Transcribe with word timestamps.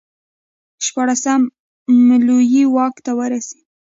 شپاړسم 0.85 1.41
لویي 2.27 2.63
واک 2.75 2.95
ته 3.05 3.11
ورسېد. 3.19 3.65